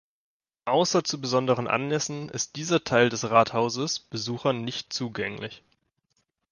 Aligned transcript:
Außer 0.65 1.03
zu 1.03 1.21
besonderen 1.21 1.67
Anlässen 1.67 2.27
ist 2.29 2.55
dieser 2.55 2.83
Teil 2.83 3.09
des 3.09 3.29
Rathauses 3.29 3.99
Besuchern 3.99 4.63
nicht 4.63 4.91
zugänglich. 4.91 5.61